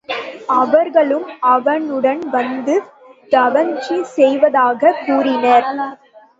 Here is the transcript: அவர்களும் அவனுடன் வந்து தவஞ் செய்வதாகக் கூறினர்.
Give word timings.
அவர்களும் 0.53 1.27
அவனுடன் 1.49 2.29
வந்து 2.29 2.75
தவஞ் 3.31 3.71
செய்வதாகக் 4.15 5.01
கூறினர். 5.05 5.67